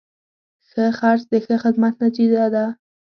[0.69, 2.65] ښه خرڅ د ښه خدمت نتیجه ده.